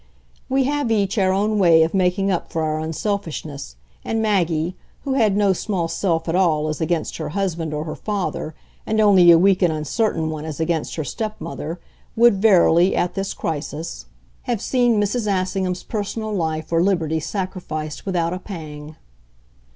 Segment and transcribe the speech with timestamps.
[0.49, 5.13] We have each our own way of making up for our unselfishness, and Maggie, who
[5.13, 8.55] had no small self at all as against her husband or her father
[8.87, 11.79] and only a weak and uncertain one as against her stepmother,
[12.15, 14.07] would verily, at this crisis,
[14.49, 15.31] have seen Mrs.
[15.31, 18.95] Assingham's personal life or liberty sacrificed without a pang.